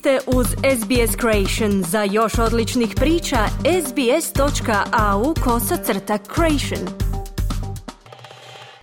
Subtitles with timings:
[0.00, 1.82] ste uz SBS Creation.
[1.82, 3.38] Za još odličnih priča,
[3.86, 6.88] sbs.au kosacrta creation.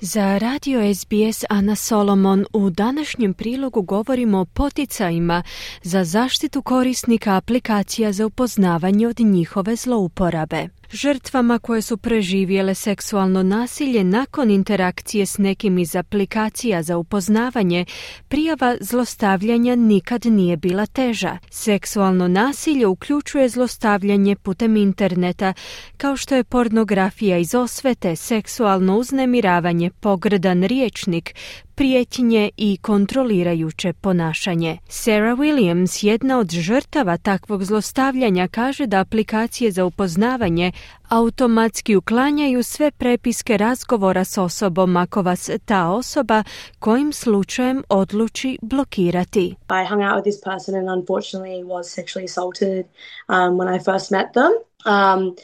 [0.00, 5.42] Za radio SBS Ana Solomon u današnjem prilogu govorimo o poticajima
[5.82, 10.68] za zaštitu korisnika aplikacija za upoznavanje od njihove zlouporabe.
[10.90, 17.84] Žrtvama koje su preživjele seksualno nasilje nakon interakcije s nekim iz aplikacija za upoznavanje,
[18.28, 21.38] prijava zlostavljanja nikad nije bila teža.
[21.50, 25.52] Seksualno nasilje uključuje zlostavljanje putem interneta,
[25.96, 31.34] kao što je pornografija iz osvete, seksualno uznemiravanje, pogrdan riječnik,
[31.74, 34.78] prijetnje i kontrolirajuće ponašanje.
[34.88, 40.72] Sarah Williams, jedna od žrtava takvog zlostavljanja, kaže da aplikacije za upoznavanje
[41.08, 46.42] automatski uklanjaju sve prepiske razgovora s osobom ako vas ta osoba
[46.78, 49.56] kojim slučajem odluči blokirati.
[49.70, 52.86] I hung out with this person and unfortunately was sexually assaulted
[53.28, 54.52] um, when I first met them.
[54.86, 55.36] Um,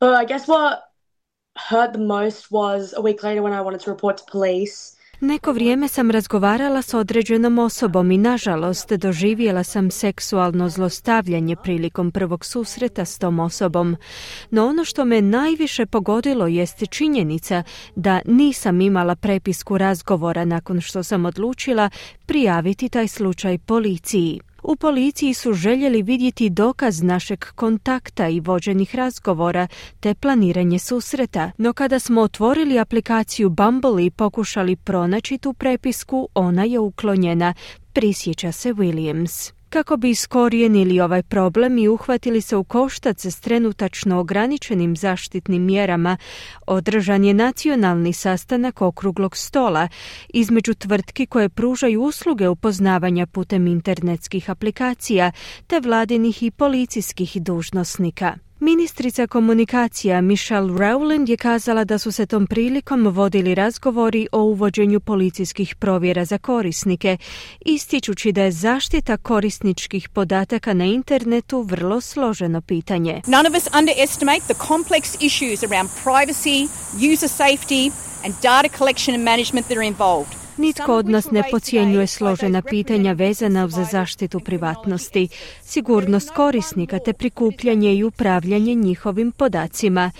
[0.00, 0.78] but I guess what
[1.68, 4.96] hurt the most was a week later when I wanted to report to police.
[5.22, 12.44] Neko vrijeme sam razgovarala s određenom osobom i nažalost doživjela sam seksualno zlostavljanje prilikom prvog
[12.44, 13.96] susreta s tom osobom.
[14.50, 17.62] No ono što me najviše pogodilo jeste činjenica
[17.96, 21.90] da nisam imala prepisku razgovora nakon što sam odlučila
[22.26, 24.40] prijaviti taj slučaj policiji.
[24.62, 29.66] U policiji su željeli vidjeti dokaz našeg kontakta i vođenih razgovora
[30.00, 36.64] te planiranje susreta, no kada smo otvorili aplikaciju Bumble i pokušali pronaći tu prepisku, ona
[36.64, 37.54] je uklonjena,
[37.92, 39.59] prisjeća se Williams.
[39.70, 46.16] Kako bi iskorijenili ovaj problem i uhvatili se u koštac s trenutačno ograničenim zaštitnim mjerama,
[46.66, 49.88] održan je nacionalni sastanak okruglog stola
[50.28, 55.32] između tvrtki koje pružaju usluge upoznavanja putem internetskih aplikacija
[55.66, 58.49] te vladinih i policijskih dužnosnika.
[58.62, 65.00] Ministrica komunikacija Michelle Rowland je kazala da su se tom prilikom vodili razgovori o uvođenju
[65.00, 67.16] policijskih provjera za korisnike,
[67.60, 73.22] ističući da je zaštita korisničkih podataka na internetu vrlo složeno pitanje.
[78.24, 78.68] And data
[79.08, 80.39] and that are.
[80.60, 85.28] Nitko od nas ne pocijenjuje složena pitanja vezana za zaštitu privatnosti,
[85.62, 90.10] sigurnost korisnika te prikupljanje i upravljanje njihovim podacima.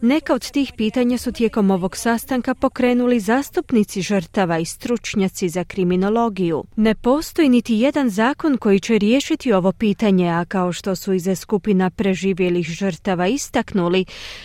[0.00, 6.64] Neka od tih pitanja su tijekom ovog sastanka pokrenuli zastupnici žrtava i stručnjaci za kriminologiju.
[6.76, 11.34] Ne postoji niti jedan zakon koji će riješiti ovo pitanje, a kao što su iza
[11.34, 14.04] skupina preživjelih žrtava istaknuli,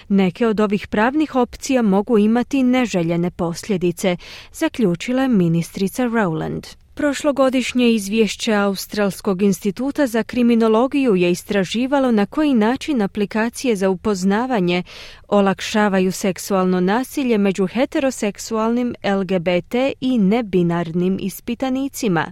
[0.09, 4.17] neke od ovih pravnih opcija mogu imati neželjene posljedice,
[4.53, 6.75] zaključila je ministrica Rowland.
[6.93, 14.83] Prošlogodišnje izvješće Australskog instituta za kriminologiju je istraživalo na koji način aplikacije za upoznavanje
[15.27, 22.31] olakšavaju seksualno nasilje među heteroseksualnim LGBT i nebinarnim ispitanicima.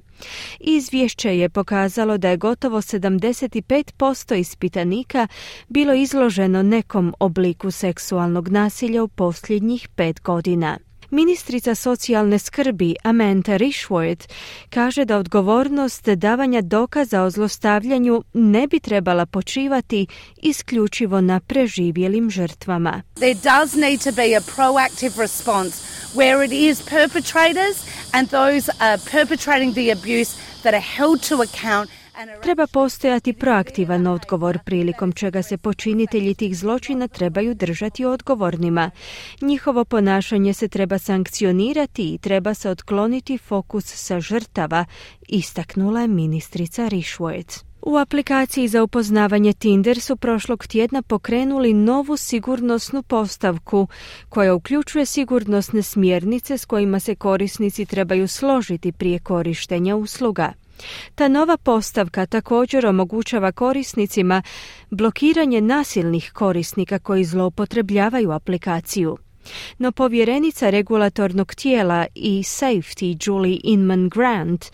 [0.60, 5.28] Izvješće je pokazalo da je gotovo 75% ispitanika
[5.70, 10.78] bilo izloženo nekom obliku seksualnog nasilja u posljednjih pet godina.
[11.14, 14.28] Ministrica socijalne skrbi Amanda Rishworth
[14.70, 20.08] kaže da odgovornost davanja dokaza o zlostavljanju ne bi trebala počivati
[20.42, 23.02] isključivo na preživjelim žrtvama.
[23.16, 25.72] There does need to be a proactive response
[26.16, 27.78] where it is perpetrators
[28.12, 30.32] and those are perpetrating the abuse
[30.64, 31.90] that are held to account
[32.42, 38.92] Treba postojati proaktivan odgovor prilikom čega se počinitelji tih zločina trebaju držati odgovornima.
[39.42, 44.86] Njihovo ponašanje se treba sankcionirati i treba se otkloniti fokus sa žrtava,
[45.28, 47.64] istaknula je ministrica Rishworth.
[47.82, 53.88] U aplikaciji za upoznavanje Tinder su prošlog tjedna pokrenuli novu sigurnosnu postavku
[54.30, 60.54] koja uključuje sigurnosne smjernice s kojima se korisnici trebaju složiti prije korištenja usluga.
[61.16, 64.42] Ta nova postavka također omogućava korisnicima
[64.90, 69.18] blokiranje nasilnih korisnika koji zloupotrebljavaju aplikaciju.
[69.78, 74.66] No povjerenica regulatornog tijela i safety Julie Inman Grant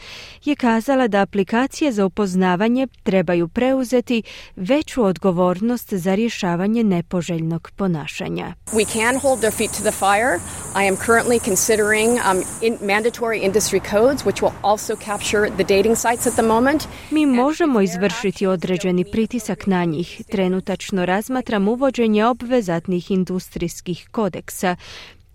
[0.44, 4.24] je kazala da aplikacije za upoznavanje trebaju preuzeti
[4.56, 8.54] veću odgovornost za rješavanje nepoželjnog ponašanja.
[8.72, 10.40] We can hold their feet to the fire.
[10.84, 15.98] I am currently considering um, in mandatory industry codes which will also capture the dating
[15.98, 16.88] sites at the moment.
[17.12, 20.22] Mi možemo izvršiti određeni pritisak na njih.
[20.30, 24.59] Trenutačno razmatram uvođenje obvezatnih industrijskih kodeksa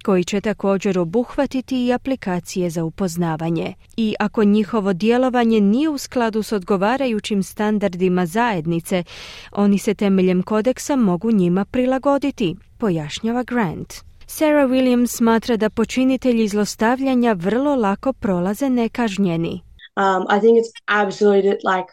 [0.04, 3.74] koji će također obuhvatiti i aplikacije za upoznavanje.
[3.96, 9.04] I ako njihovo djelovanje nije u skladu s odgovarajućim standardima zajednice,
[9.52, 13.94] oni se temeljem kodeksa mogu njima prilagoditi, pojašnjava Grant.
[14.26, 19.62] Sarah Williams smatra da počinitelji zlostavljanja vrlo lako prolaze nekažnjeni.
[19.96, 21.88] Um, I think it's absolutely like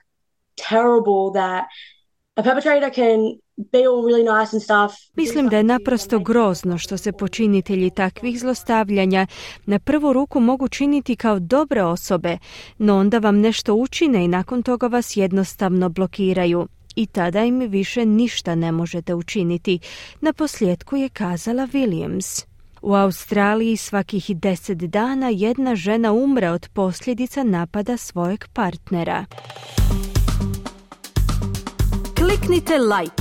[0.69, 1.63] terrible that
[2.35, 3.19] a perpetrator can
[3.71, 5.09] be all really nice and stuff.
[5.15, 9.27] Mislim da je naprosto grozno što se počinitelji takvih zlostavljanja
[9.65, 12.37] na prvu ruku mogu činiti kao dobre osobe,
[12.77, 18.05] no onda vam nešto učine i nakon toga vas jednostavno blokiraju i tada im više
[18.05, 19.79] ništa ne možete učiniti.
[20.21, 22.45] Na posljedku je kazala Williams.
[22.81, 29.25] U Australiji svakih deset dana jedna žena umre od posljedica napada svojeg partnera.
[32.15, 33.20] Kliknite like,